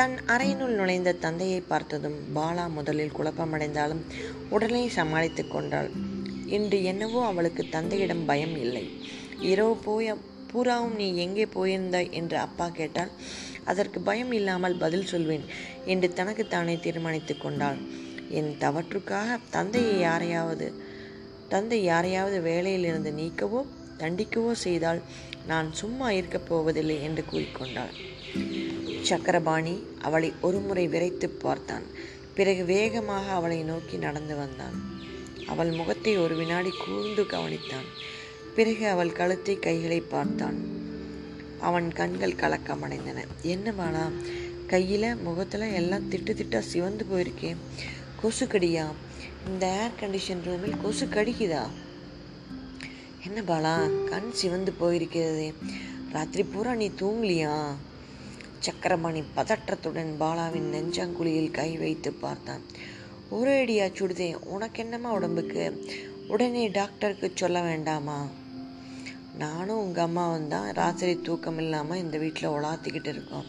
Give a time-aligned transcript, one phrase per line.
[0.00, 4.00] தன் அறையினுள் நுழைந்த தந்தையை பார்த்ததும் பாலா முதலில் குழப்பமடைந்தாலும்
[4.48, 5.90] உடனே சமாளித்து கொண்டாள்.
[6.46, 8.84] இன்று என்னவோ அவளுக்கு தந்தையிடம் பயம் இல்லை.
[9.40, 10.14] இரவு போய
[10.52, 12.08] பூராவும் நீ எங்கே போயிருந்தாய்?
[12.12, 13.12] என்று அப்பா கேட்டால்
[13.64, 15.44] அதற்கு பயம் இல்லாமல் பதில் சொல்வேன்
[15.84, 17.78] என்று தனக்குத்தானே தீர்மானித்து கொண்டாள்.
[18.30, 20.68] என் தவற்றுக்காக தந்தையை யாரையாவது
[21.48, 23.62] தந்தை யாரையாவது வேலையிலிருந்து நீக்கவோ
[23.98, 25.02] தண்டிக்கவோ செய்தால்
[25.46, 27.94] நான் சும்மா இருக்கப் போவதில்லை என்று கூறிக்கொண்டாள்
[29.02, 31.82] சக்கரபாணி அவளை ஒருமுறை விரைத்து பார்த்தான்.
[32.34, 34.76] பிறகு வேகமாக அவளை நோக்கி நடந்து வந்தான்.
[35.46, 37.88] அவள் முகத்தை ஒரு வினாடி கூர்ந்து கவனித்தான்.
[38.54, 40.58] பிறகு அவள் கழுத்தை கைகளை பார்த்தான்.
[41.60, 43.24] அவன் கண்கள் கலக்கமடைந்தன.
[43.42, 44.12] என்ன பாலா
[44.66, 47.56] கையில் முகத்தில் எல்லாம் திட்டு திட்டா சிவந்து போயிருக்கேன்
[48.20, 48.92] கொசு கடியா?
[49.46, 51.62] இந்த ஏர் கண்டிஷன் ரூமில் கொசு கடிக்குதா?
[53.24, 55.54] என்ன பாலா கண் சிவந்து போயிருக்கிறது.
[56.12, 57.54] ராத்திரி பூரா நீ தூங்கலியா?
[58.60, 62.62] சக்கரபாணி பதற்றத்துடன் பாலாவின் நெஞ்சாங்குழியில் கை வைத்து பார்த்தான்.
[63.30, 65.64] ஒரு அடியா சுடுதே உனக்கு என்னம்மா உடம்புக்கு?
[66.28, 68.26] உடனே டாக்டருக்கு சொல்ல வேண்டாமா?
[69.38, 73.44] நானும் உங்கள் அம்மாவும் தான் ராத்திரி தூக்கம் இல்லாமல் இந்த வீட்டில் உலாத்திக்கிட்டு இருக்கோம்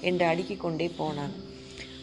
[0.00, 1.34] என்று அடுக்கி கொண்டே போனான்.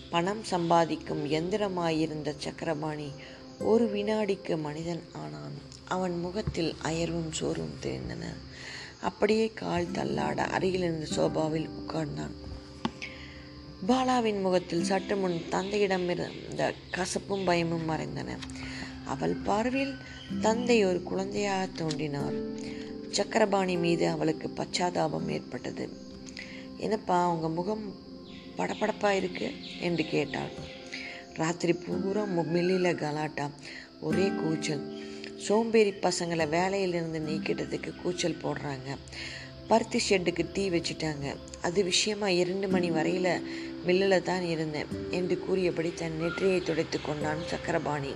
[0.10, 3.12] பணம் சம்பாதிக்கும் எந்திரமாயிருந்த சக்கரபாணி
[3.60, 5.58] ஒரு வினாடிக்கு மனிதன் ஆனான்.
[5.88, 8.24] அவன் முகத்தில் அயர்வும் சோர்வும் தெரிந்தன.
[9.02, 12.36] அப்படியே கால் தள்ளாட அருகிலிருந்த சோபாவில் உட்கார்ந்தான்.
[13.88, 18.38] பாலாவின் முகத்தில் சற்று முன் தந்தையிடமிருந்த கசப்பும் பயமும் மறைந்தன.
[19.06, 19.96] அவள் பார்வையில்
[20.42, 22.34] தந்தை ஒரு குழந்தையாக தோன்றினார்.
[23.12, 25.90] சக்கரபாணி மீது அவளுக்கு பச்சாதாபம் ஏற்பட்டது.
[26.78, 27.96] என்னப்பா உங்க முகம்
[28.58, 29.52] படபடப்பாக இருக்கு?
[29.82, 30.50] என்று கேட்டாள்.
[31.34, 33.50] ராத்திரி பூரா மில்லில கலாட்டா.
[34.02, 35.04] ஒரே கூச்சல்.
[35.38, 38.98] சோம்பேறி பசங்களை வேலையிலிருந்து நீக்கிட்டதுக்கு கூச்சல் போடுறாங்க.
[39.68, 41.36] பருத்தி ஷெட்டுக்கு டீ வச்சுட்டாங்க.
[41.62, 43.42] அது விஷயமா இரண்டு மணி வரையில
[43.88, 48.14] மில்லில் தான் இருந்தேன் என்று கூறியபடி தன் நெற்றியை துடைத்து கொண்டான் சக்கரபாணி.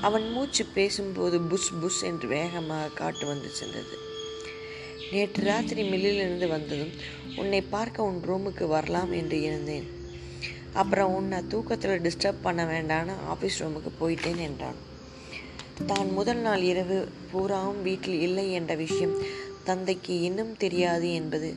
[0.00, 3.96] அவன் மூச்சு பேசும்போது புஷ் புஷ் என்று வேகமாக காட்டு வந்து சென்றது.
[5.12, 6.92] நேற்று ராத்திரி மில்லிலிருந்து வந்ததும்
[7.36, 9.86] உன்னை பார்க்க உன் ரூமுக்கு வரலாம் என்று இருந்தேன்.
[10.72, 14.78] அப்புறம் உன்னை தூக்கத்தில் டிஸ்டர்ப் பண்ண வேண்டான்னு ஆஃபீஸ் ரூமுக்கு போயிட்டேன் என்றான்.
[15.86, 19.16] தான் முதல் நாள் இரவு பூராவும் வீட்டில் இல்லை என்ற விஷயம்
[19.64, 21.48] தந்தைக்கு இன்னும் தெரியாது என்பது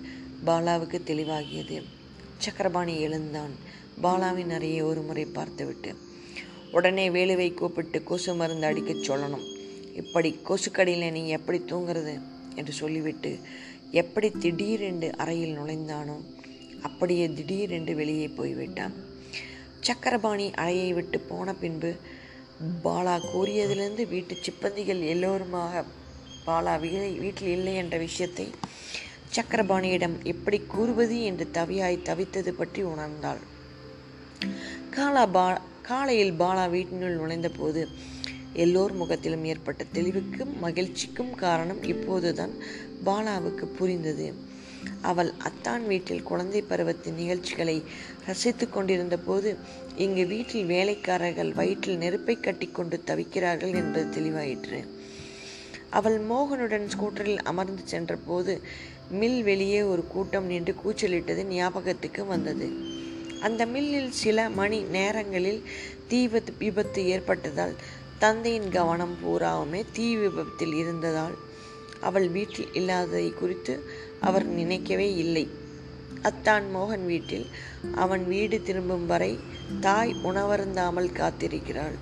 [0.45, 1.77] பாலாவுக்கு தெளிவாகியது.
[2.43, 3.51] சக்கரபாணி எழுந்தான்.
[4.03, 5.95] பாலாவின் அறையை ஒரு முறை பார்த்துவிட்டு
[6.71, 9.45] உடனே வேலுவை கூப்பிட்டு கொசு மருந்து அடிக்கச் சொல்லணும்.
[9.95, 12.21] இப்படி கொசுக்கடியில் நீ எப்படி தூங்குறது?
[12.55, 13.39] என்று சொல்லிவிட்டு
[13.91, 16.15] எப்படி திடீரென்று அறையில் நுழைந்தானோ
[16.81, 18.93] அப்படியே திடீரென்று வெளியே போய்விட்டான்.
[19.79, 21.95] சக்கரபாணி அறையை விட்டு போன பின்பு
[22.83, 25.83] பாலா கூறியதிலிருந்து வீட்டு சிப்பந்திகள் எல்லோருமாக
[26.47, 28.47] பாலா வீ- வீட்டில் இல்லை என்ற விஷயத்தை
[29.35, 33.41] சக்கரபாணியிடம் எப்படி கூறுவது என்று தவியாய் தவித்தது பற்றி உணர்ந்தாள்.
[34.89, 35.45] காலா பா
[35.81, 37.81] காலையில் பாலா வீட்டினுள் நுழைந்தபோது
[38.53, 42.53] எல்லோர் முகத்திலும் ஏற்பட்ட தெளிவுக்கும் மகிழ்ச்சிக்கும் காரணம் இப்போதுதான்
[43.05, 44.27] பாலாவுக்கு புரிந்தது.
[45.01, 47.75] அவள் அத்தான் வீட்டில் குழந்தை பருவத்தின் நிகழ்ச்சிகளை
[48.25, 49.49] ரசித்து கொண்டிருந்த போது
[49.95, 54.79] இங்கு வீட்டில் வேலைக்காரர்கள் வயிற்றில் நெருப்பை கட்டிக்கொண்டு தவிக்கிறார்கள் என்பது தெளிவாயிற்று.
[55.97, 58.53] அவள் மோகனுடன் ஸ்கூட்டரில் அமர்ந்து சென்றபோது
[59.19, 62.67] மில் வெளியே ஒரு கூட்டம் நின்று கூச்சலிட்டது ஞாபகத்துக்கு வந்தது.
[63.41, 65.61] அந்த மில்லில் சில மணி நேரங்களில்
[66.07, 66.21] தீ
[66.61, 67.75] விபத்து ஏற்பட்டதால்
[68.19, 71.35] தந்தையின் கவனம் பூராவுமே தீ விபத்தில் இருந்ததால்
[72.01, 73.73] அவள் வீட்டில் இல்லாததை குறித்து
[74.19, 75.45] அவர் நினைக்கவே இல்லை.
[76.29, 77.45] அத்தான் மோகன் வீட்டில்
[77.95, 79.31] அவன் வீடு திரும்பும் வரை
[79.85, 81.95] தாய் உணவருந்தாமல் காத்திருக்கிறாள்.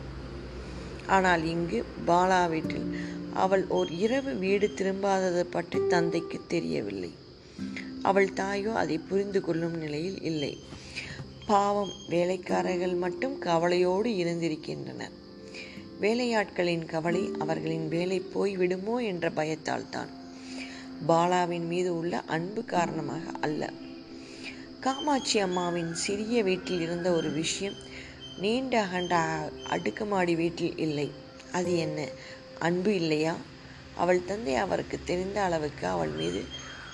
[1.08, 2.88] ஆனால் இங்கு பாலா வீட்டில்
[3.34, 7.12] அவள் ஓர் இரவு வீடு திரும்பாதது பற்றி தந்தைக்கு தெரியவில்லை.
[8.02, 10.54] அவள் தாயோ அதை புரிந்து கொள்ளும் நிலையில் இல்லை.
[11.46, 15.16] பாவம் வேலைக்காரர்கள் மட்டும் கவலையோடு இருந்திருக்கின்றனர்
[16.02, 20.12] வேலையாட்களின் கவலை அவர்களின் வேலை போய்விடுமோ என்ற பயத்தால் தான்
[21.08, 23.70] பாலாவின் மீது உள்ள அன்பு காரணமாக அல்ல.
[24.80, 27.78] காமாட்சி அம்மாவின் சிறிய வீட்டில் இருந்த ஒரு விஷயம்
[28.42, 29.16] நீண்ட அகண்ட
[29.70, 31.12] அடுக்குமாடி வீட்டில் இல்லை.
[31.52, 32.08] அது என்ன?
[32.60, 33.36] அன்பு இல்லையா?
[33.96, 36.44] அவள் தந்தை அவருக்கு தெரிந்த அளவுக்கு அவள் மீது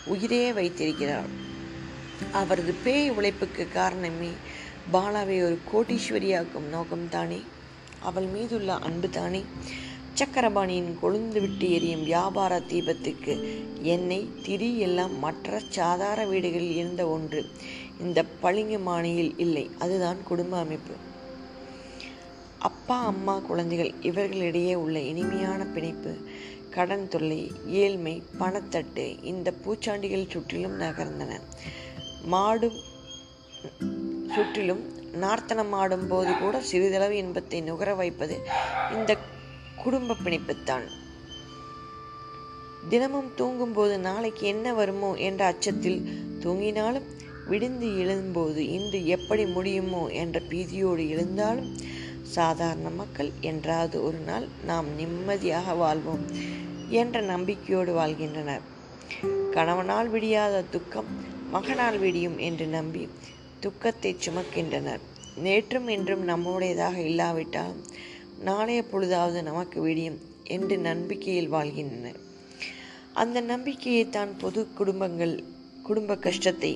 [0.05, 1.29] உயிரே வைத்திருக்கிறாள்.
[2.31, 4.29] அவரது பேய் உழைப்புக்கு காரணமே
[4.93, 7.41] பாலாவை ஒரு கோடீஸ்வரியாக்கும் நோக்கம்தானே?
[7.99, 9.43] அவள் மீதுள்ள அன்பு தானே?
[10.15, 17.45] சக்கரபாணியின் கொழுந்து விட்டு எரியும் வியாபார தீபத்துக்கு எண்ணெய் திரி எல்லாம் மற்ற சாதார வீடுகளில் இருந்த ஒன்று.
[17.99, 19.69] இந்த பளிங்கு மாணியில் இல்லை.
[19.79, 20.93] அதுதான் குடும்ப அமைப்பு.
[22.59, 26.17] அப்பா அம்மா குழந்தைகள் இவர்களிடையே உள்ள இனிமையான பிணைப்பு
[26.69, 31.39] கடன் தொல்லை ஏழ்மை பணத்தட்டு இந்த பூச்சாண்டிகள் சுற்றிலும் நகர்ந்தன.
[32.25, 32.71] மாடு
[34.35, 38.37] சுற்றிலும் நார்த்தனம் ஆடும் போது கூட சிறிதளவு இன்பத்தை நுகர வைப்பது
[38.91, 39.17] இந்த
[39.83, 40.87] குடும்ப பிணைப்புத்தான்.
[42.89, 46.01] தினமும் தூங்கும்போது நாளைக்கு என்ன வருமோ என்ற அச்சத்தில்
[46.43, 47.07] தூங்கினாலும்
[47.47, 51.69] விடிந்து எழும்போது இன்று எப்படி முடியுமோ என்ற பீதியோடு எழுந்தாலும்
[52.35, 56.25] சாதாரண மக்கள் என்றாவது ஒரு நாள் நாம் நிம்மதியாக வாழ்வோம்
[56.89, 58.63] என்ற நம்பிக்கையோடு வாழ்கின்றனர்.
[59.51, 61.09] கணவனால் விடியாத துக்கம்
[61.51, 63.03] மகனால் விடியும் என்று நம்பி
[63.59, 65.03] துக்கத்தை சுமக்கின்றனர்.
[65.43, 67.83] நேற்றும் இன்றும் நம்முடையதாக இல்லாவிட்டாலும்
[68.39, 72.19] நாளைய பொழுதாவது நமக்கு விடியும் என்று நம்பிக்கையில் வாழ்கின்றனர்.
[73.13, 75.35] அந்த நம்பிக்கையை தான் பொது குடும்பங்கள்
[75.83, 76.73] குடும்ப கஷ்டத்தை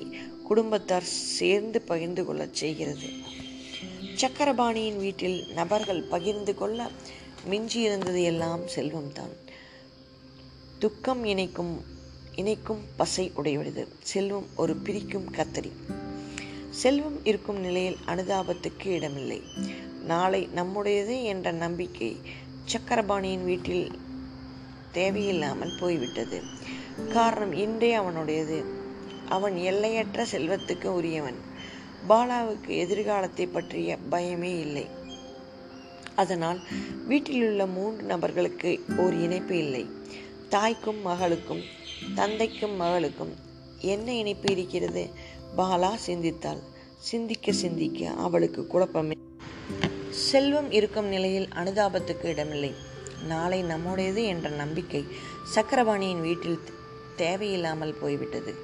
[0.48, 1.08] குடும்பத்தார்
[1.38, 3.08] சேர்ந்து பகிர்ந்து கொள்ளச் செய்கிறது.
[4.22, 6.90] சக்கரபாணியின் வீட்டில் நபர்கள் பகிர்ந்து கொள்ள
[7.50, 9.36] மிஞ்சியிருந்தது எல்லாம் செல்வம்தான்
[10.78, 11.84] துக்கம் இணைக்கும்
[12.34, 15.72] இணைக்கும் பசை உடையுடையது செல்வம் ஒரு பிரிக்கும் கத்தரி.
[16.70, 19.42] செல்வம் இருக்கும் நிலையில் அனுதாபத்துக்கு இடமில்லை.
[20.04, 22.20] நாளை நம்முடையது என்ற நம்பிக்கை
[22.72, 23.90] சக்கரபாணியின் வீட்டில்
[24.92, 26.42] தேவையில்லாமல் போய்விட்டது.
[27.08, 28.64] காரணம் இன்றே அவனுடையது.
[29.28, 31.50] அவன் எல்லையற்ற செல்வத்துக்கு உரியவன்.
[32.08, 34.86] பாலாவுக்கு எதிர்காலத்தை பற்றிய பயமே இல்லை.
[36.14, 36.60] அதனால்
[37.06, 39.90] வீட்டிலுள்ள மூன்று நபர்களுக்கு ஒரு இணைப்பு இல்லை.
[40.48, 41.62] தாய்க்கும் மகளுக்கும்
[42.14, 43.34] தந்தைக்கும் மகளுக்கும்
[43.80, 45.10] என்ன இணைப்பு இருக்கிறது?
[45.56, 46.60] பாலா சிந்தித்தாள்.
[46.98, 49.14] சிந்திக்க சிந்திக்க அவளுக்கு குழப்பமே.
[50.10, 52.74] செல்வம் இருக்கும் நிலையில் அனுதாபத்துக்கு இடமில்லை.
[53.26, 55.04] நாளை நம்முடையது என்ற நம்பிக்கை
[55.54, 56.58] சக்கரபாணியின் வீட்டில்
[57.16, 58.54] தேவையில்லாமல் போய்விட்டது.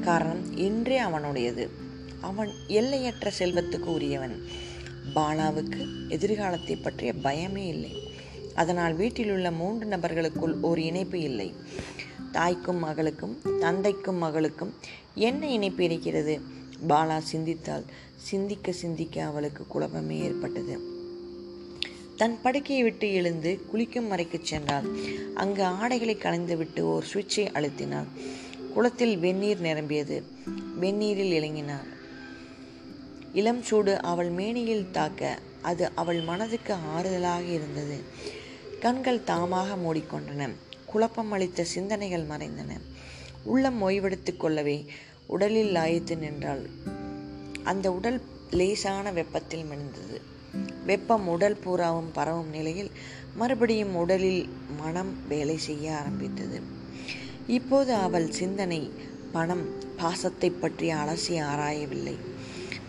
[0.00, 1.70] காரணம் இன்றே அவனுடையது.
[2.20, 4.42] அவன் எல்லையற்ற செல்வத்துக்கு உரியவன்.
[5.14, 8.14] பாலாவுக்கு எதிர்காலத்தை பற்றிய பயமே இல்லை.
[8.54, 11.54] அதனால் வீட்டிலுள்ள மூன்று நபர்களுக்குள் ஒரு இணைப்பு இல்லை.
[12.32, 14.74] தாய்க்கும் மகளுக்கும் தந்தைக்கும் மகளுக்கும்
[15.14, 16.40] என்ன இணைப்பு இருக்கிறது?
[16.88, 17.84] பாலா சிந்தித்தால்
[18.16, 20.80] சிந்திக்க சிந்திக்க அவளுக்கு குழப்பமே ஏற்பட்டது.
[22.16, 24.88] தன் படுக்கையை விட்டு எழுந்து குளிக்கும் அறைக்கு சென்றாள்.
[25.34, 28.06] அங்கு ஆடைகளை கலைந்துவிட்டு ஒரு சுவிட்சை அழுத்தினாள்.
[28.74, 30.24] குளத்தில் வெந்நீர் நிரம்பியது.
[30.80, 31.94] வெந்நீரில் இறங்கினார்
[33.32, 38.02] இளம் சூடு அவள் மேனியில் தாக்க அது அவள் மனதுக்கு ஆறுதலாக இருந்தது.
[38.80, 40.50] கண்கள் தாமாக மூடிக்கொண்டன.
[40.86, 42.80] குழப்பம் அளித்த சிந்தனைகள் மறைந்தன.
[43.42, 44.84] உள்ளம் ஓய்வெடுத்துக் கொள்ளவே
[45.26, 46.66] உடலில் லாய்த்து நின்றாள்.
[47.64, 48.20] அந்த உடல்
[48.50, 50.20] லேசான வெப்பத்தில் மிதந்தது.
[50.86, 52.90] வெப்பம் உடல் பூராவும் பரவும் நிலையில்
[53.34, 56.60] மறுபடியும் உடலில் மனம் வேலை செய்ய ஆரம்பித்தது.
[57.46, 58.90] இப்போது அவள் சிந்தனை
[59.32, 62.16] பணம் பாசத்தை பற்றி அலசி ஆராயவில்லை.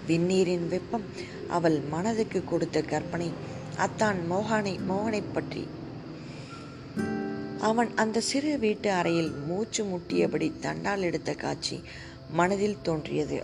[0.08, 1.06] விண்ணீரின் வெப்பம்
[1.48, 3.30] அவள் மனதுக்கு கொடுத்த கற்பனை.
[3.78, 5.64] அத்தான் மோகனை மோகனை பற்றி.
[7.60, 11.78] அவன் அந்த சிறு வீட்டு அறையில் மூச்சு முட்டியபடி தண்டால் எடுத்த காட்சி
[12.32, 13.40] மனதில் தோன்றியது.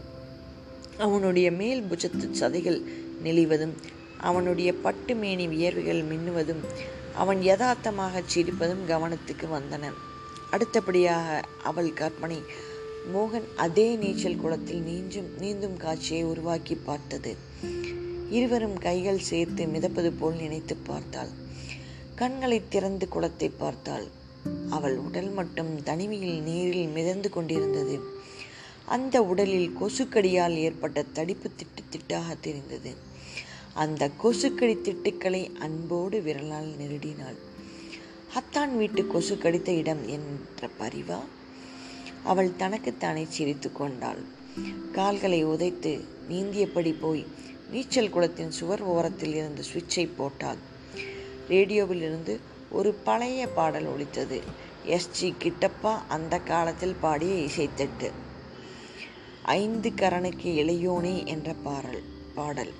[0.97, 2.79] அவனுடைய மேல் புஜத்து சதைகள்
[3.23, 3.75] நெளிவதும்
[4.19, 6.61] அவனுடைய பட்டு மேனி வியர்வுகள் மின்னுவதும்
[7.15, 9.85] அவன் யதார்த்தமாக சிரிப்பதும் கவனத்துக்கு வந்தன.
[10.51, 12.39] அடுத்தபடியாக அவள் கற்பனை
[13.11, 17.35] மோகன் அதே நீச்சல் குளத்தில் நீஞ்சும் நீந்தும் காட்சியை உருவாக்கி பார்த்தது.
[18.29, 21.27] இருவரும் கைகள் சேர்த்து மிதப்பது போல் நினைத்து பார்த்தாள்.
[22.15, 24.07] கண்களை திறந்து குளத்தை பார்த்தாள்.
[24.69, 27.99] அவள் உடல் மட்டும் தனிமையில் நீரில் மிதந்து கொண்டிருந்தது.
[28.85, 32.95] அந்த உடலில் கொசுக்கடியால் ஏற்பட்ட தடிப்பு திட்டு திட்டாக தெரிந்தது.
[33.73, 37.39] அந்த கொசுக்கடி திட்டுக்களை அன்போடு விரலால் நெருடினாள்.
[38.35, 41.19] ஹத்தான் வீட்டு கொசு கடித்த இடம் என்ற பரிவா
[42.23, 44.21] அவள் தனக்குத்தானே சிரித்து கொண்டாள்.
[44.91, 47.25] கால்களை உதைத்து நீந்தியபடி போய்
[47.71, 50.57] நீச்சல் குளத்தின் சுவர் ஓரத்தில் இருந்து சுவிட்சை போட்டாள்.
[51.47, 52.39] ரேடியோவில் இருந்து
[52.69, 54.41] ஒரு பழைய பாடல் ஒலித்தது.
[54.87, 58.11] எஸ்ஜி கிட்டப்பா அந்த காலத்தில் பாடிய இசைத்தட்டு.
[59.41, 62.01] ஐந்து கரனுக்கு இளையோனே என்ற பாடல்
[62.35, 62.73] பாடல்.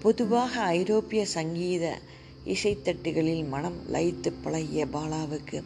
[0.00, 1.98] பொதுவாக ஐரோப்பிய சங்கீத
[2.44, 5.62] இசைத்தட்டுகளில் மனம் லயித்து பழகிய பாலாவுக்கு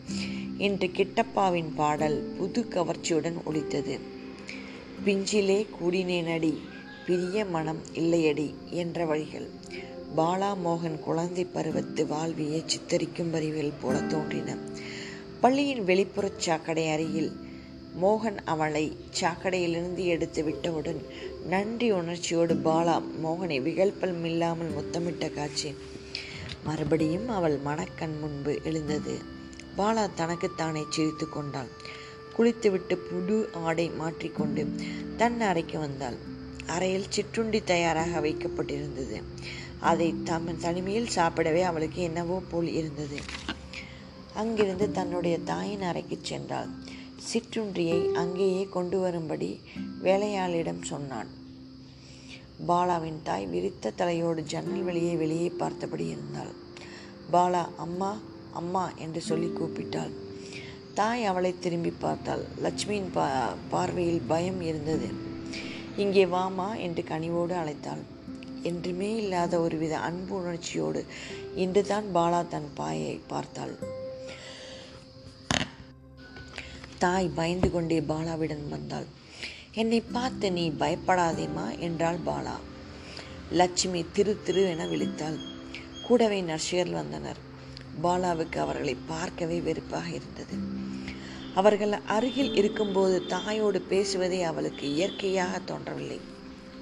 [0.59, 3.95] இன்று கிட்டப்பாவின் பாடல் புது கவர்ச்சியுடன் ஒலித்தது.
[5.05, 6.53] பிஞ்சிலே கூடினேனடி
[7.07, 9.49] பிரிய மனம் இல்லையடி என்ற வழிகள்
[10.17, 14.59] பாலா மோகன் குழந்தை பருவத்து வாழ்வியை சித்தரிக்கும் வரிகள் போல தோன்றின.
[15.41, 17.33] பள்ளியின் வெளிப்புறச் சாக்கடை அருகில்
[18.03, 21.01] மோகன் அவளை சாக்கடையிலிருந்து எடுத்து விட்டவுடன்
[21.47, 25.75] நன்றி உணர்ச்சியோடு பாலா மோகனை விகல்பல் இல்லாமல் முத்தமிட்ட காட்சி.
[26.67, 29.19] மறுபடியும் அவள் மணக்கண் முன்பு எழுந்தது.
[29.77, 31.67] பாலா தனக்குத்தானே சிரித்து கொண்டாள்.
[32.35, 34.69] குளித்துவிட்டு புது ஆடை மாற்றிக்கொண்டு
[35.17, 36.17] தன் அறைக்கு வந்தாள்.
[36.67, 39.23] அறையில் சிற்றுண்டி தயாராக வைக்கப்பட்டிருந்தது.
[39.81, 43.19] அதை தம் தனிமையில் சாப்பிடவே அவளுக்கு என்னவோ போல் இருந்தது.
[44.35, 46.69] அங்கிருந்து தன்னுடைய தாயின் அறைக்கு சென்றாள்.
[47.33, 49.61] சிற்றுண்டியை அங்கேயே கொண்டு வரும்படி
[50.03, 51.45] வேலையாளிடம் சொன்னான்.
[52.65, 56.53] பாலாவின் தாய் விரித்த தலையோடு ஜன்னல் வழியே வெளியே பார்த்தபடி இருந்தாள்.
[57.33, 58.19] பாலா அம்மா
[58.53, 60.13] அம்மா என்று சொல்லி கூப்பிட்டாள்.
[60.95, 62.45] தாய் அவளை திரும்பி பார்த்தாள்.
[62.63, 65.09] லட்சுமியின் பா பார்வையில் பயம் இருந்தது.
[65.97, 68.03] இங்கே வாமா என்று கனிவோடு அழைத்தாள்.
[68.63, 71.05] என்றுமே இல்லாத ஒருவித அன்பு உணர்ச்சியோடு
[71.55, 73.79] இன்றுதான் பாலா தன் பாயை பார்த்தாள்.
[76.99, 79.07] தாய் பயந்து கொண்டே பாலாவிடம் வந்தாள்.
[79.81, 82.55] என்னை பார்த்து நீ பயப்படாதேம்மா என்றாள் பாலா.
[83.51, 85.37] லட்சுமி திரு திரு என விழித்தாள்.
[86.07, 87.37] கூடவே நர்சிகர் வந்தனர்.
[88.03, 90.57] பாலாவுக்கு அவர்களை பார்க்கவே வெறுப்பாக இருந்தது.
[91.55, 96.21] அவர்கள் அருகில் இருக்கும்போது தாயோடு பேசுவதே அவளுக்கு இயற்கையாக தோன்றவில்லை.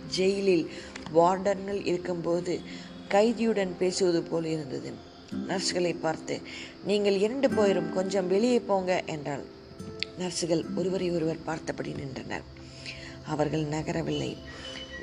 [0.06, 0.70] ஜெயிலில்
[1.12, 2.60] வார்டர்கள் இருக்கும்போது
[3.08, 4.92] கைதியுடன் பேசுவது போல் இருந்தது.
[5.46, 6.40] நர்ஸ்களை பார்த்து
[6.84, 9.44] நீங்கள் இரண்டு போயிரும் கொஞ்சம் வெளியே போங்க என்றாள்.
[10.18, 12.53] நர்ஸுகள் ஒருவரை ஒருவர் பார்த்தபடி நின்றனர்.
[13.26, 14.37] அவர்கள் நகரவில்லை.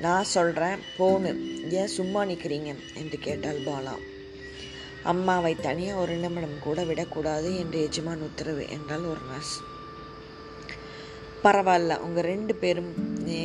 [0.00, 1.30] நான் சொல்கிறேன் போனு
[1.70, 3.94] ஏன் சும்மா நிற்கிறீங்க என்று கேட்டாள் பாலா.
[5.02, 9.56] அம்மாவை தனியாக ஒரு நிமிடம் கூட விடக்கூடாது என்று எஜமான் உத்தரவு என்றால் ஒரு நர்ஸ்.
[11.44, 12.90] பரவாயில்ல உங்கள் ரெண்டு பேரும்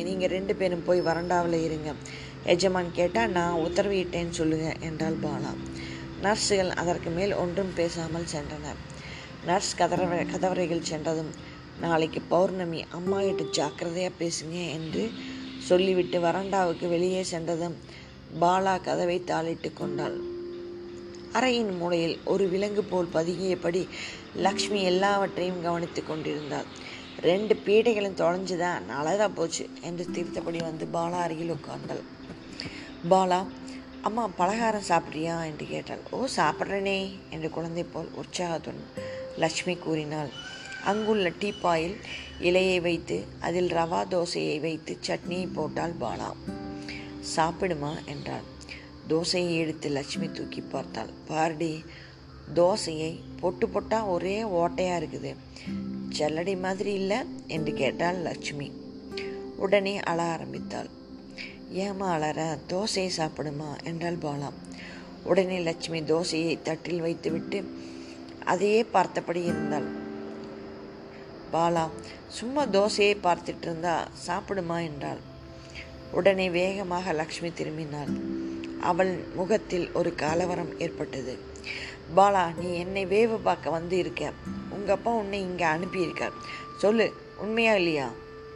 [0.08, 1.92] நீங்கள் ரெண்டு பேரும் போய் வறண்டாவில் இருங்க.
[2.44, 5.52] எஜமான் கேட்டால் நான் உத்தரவிட்டேன்னு சொல்லுங்க என்றால் பாலா.
[6.22, 8.78] நர்ஸுகள் அதற்கு மேல் ஒன்றும் பேசாமல் சென்றனர்.
[9.46, 11.32] நர்ஸ் கதற கதவறைகள் சென்றதும்
[11.80, 12.84] நாளைக்கு பௌர்ணமி.
[12.90, 15.10] அம்மா கிட்ட ஜாக்கிரதையாக பேசுங்க என்று
[15.58, 17.76] சொல்லிவிட்டு வராண்டாவுக்கு வெளியே சென்றதும்
[18.40, 20.20] பாலா கதவை தாளிட்டு கொண்டாள்.
[21.32, 23.88] அறையின் மூலையில் ஒரு விலங்கு போல் பதுங்கியபடி
[24.36, 26.64] லக்ஷ்மி எல்லாவற்றையும் கவனித்து கொண்டிருந்தாள்.
[27.20, 32.04] ரெண்டு பீடைகளும் தொலைஞ்சுதான் நல்லதாக போச்சு என்று தீர்த்தபடி வந்து பாலா அருகில் உட்கார்ந்தாள்.
[33.10, 33.46] பாலா
[34.02, 35.44] அம்மா பலகாரம் சாப்பிட்றியா?
[35.44, 35.98] என்று கேட்டாள்.
[36.10, 38.86] ஓ சாப்பிட்றேனே என்று குழந்தை போல் உற்சாகத்துடன்
[39.36, 40.28] லக்ஷ்மி கூறினாள்.
[40.84, 41.96] அங்குள்ள டீப்பாயில்
[42.40, 46.32] இலையை வைத்து அதில் ரவா தோசையை வைத்து சட்னியை போட்டால் பாலா.
[47.36, 48.04] சாப்பிடுமா?
[48.04, 48.42] என்றாள்.
[49.08, 51.08] தோசையை எடுத்து லட்சுமி தூக்கி பார்த்தாள்.
[51.26, 51.84] பார்டி
[52.54, 55.36] தோசையை பொட்டு பொட்டா ஒரே ஓட்டையாக இருக்குது.
[56.18, 57.18] செல்லடி மாதிரி இல்லை?
[57.46, 58.72] என்று கேட்டாள் லட்சுமி.
[59.56, 60.88] உடனே அழ ஆரம்பித்தாள்.
[61.74, 63.84] ஏமா அலற தோசையை சாப்பிடுமா?
[63.84, 64.52] என்றால் பாலா.
[65.24, 67.76] உடனே லட்சுமி தோசையை தட்டில் வைத்துவிட்டு
[68.44, 70.07] அதையே பார்த்தபடி இருந்தாள்.
[71.52, 71.88] பாலா
[72.28, 75.20] சும்மா தோசையை பார்த்துட்டு இருந்தா சாப்பிடுமா என்றாள்.
[76.12, 78.12] உடனே வேகமாக லக்ஷ்மி திரும்பினாள்.
[78.80, 81.38] அவள் முகத்தில் ஒரு கலவரம் ஏற்பட்டது.
[82.16, 84.32] பாலா நீ என்னை வேவு பார்க்க வந்து இருக்க.
[84.70, 86.36] உங்கள் அப்பா உன்னை இங்கே அனுப்பியிருக்கார்.
[86.76, 88.10] சொல்லு உண்மையா இல்லையா?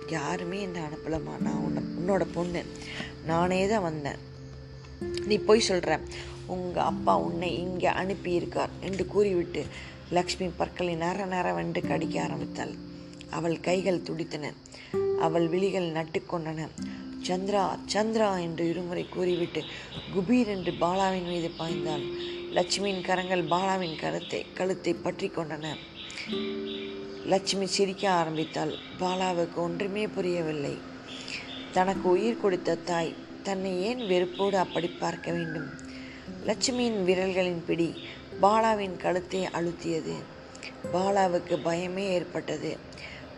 [0.07, 1.35] யாருமே என்னை அனுப்பலம்மா.
[1.41, 2.65] நான் உன்னை உன்னோட பொண்ணு.
[3.27, 4.21] நானே தான் வந்தேன்.
[5.27, 6.01] நீ போய் சொல்கிற
[6.47, 9.67] உங்கள் அப்பா உன்னை இங்கே அனுப்பியிருக்கார் என்று கூறிவிட்டு
[10.17, 12.73] லக்ஷ்மி பற்களை நர நரவென்று கடிக்க ஆரம்பித்தாள்.
[13.37, 14.47] அவள் கைகள் துடித்தன.
[15.27, 16.69] அவள் விழிகள் நட்டுக்கொண்டன
[17.29, 17.63] சந்திரா
[17.95, 19.61] சந்திரா என்று இருமுறை கூறிவிட்டு
[20.15, 22.05] குபீர் என்று பாலாவின் மீது பாய்ந்தாள்.
[22.57, 25.67] லட்சுமியின் கரங்கள் பாலாவின் கருத்தை கழுத்தை பற்றி கொண்டன.
[27.33, 28.73] லட்சுமி சிரிக்க ஆரம்பித்தாள்.
[29.03, 30.75] பாலாவுக்கு ஒன்றுமே புரியவில்லை.
[31.77, 35.69] தனக்கு உயிர் கொடுத்த தாய் தன்னை ஏன் வெறுப்போடு அப்படி பார்க்க வேண்டும்?
[36.49, 37.89] லட்சுமியின் விரல்களின் பிடி
[38.43, 40.15] பாலாவின் கழுத்தை அழுத்தியது.
[40.93, 42.79] பாலாவுக்கு பயமே ஏற்பட்டது.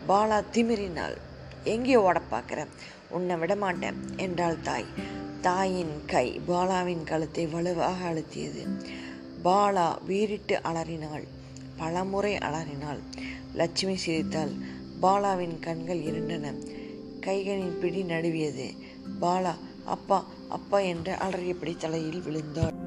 [0.07, 1.17] பாலா திமிரினாள்
[1.63, 2.67] எங்கே ஓட பார்க்குற
[3.09, 4.85] உன்னை விடமாட்டேன் என்றாள் தாய்.
[5.41, 8.63] தாயின் கை பாலாவின் கழுத்தை வலுவாக அழுத்தியது.
[9.43, 11.25] பாலா வீறிட்டு அலறினாள்.
[11.77, 12.99] பலமுறை அலறினாள்.
[13.53, 14.53] லட்சுமி சிரித்தாள்.
[15.01, 16.55] பாலாவின் கண்கள் இருண்டன.
[17.19, 18.77] கைகளின் பிடி நடுவியது.
[19.21, 22.84] பாலா அப்பா அப்பா என்று அலறியபடி தலையில் விழுந்தாள்.